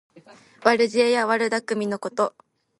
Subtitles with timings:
[0.63, 2.33] 悪知恵や悪だくみのこと。